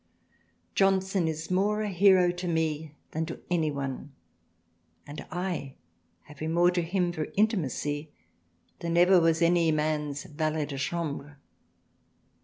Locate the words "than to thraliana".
3.11-3.47